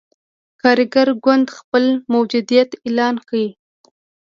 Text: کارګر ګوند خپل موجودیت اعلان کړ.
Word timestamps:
کارګر 0.61 1.07
ګوند 1.23 1.47
خپل 1.57 1.83
موجودیت 2.13 2.69
اعلان 2.85 3.15
کړ. 3.27 3.39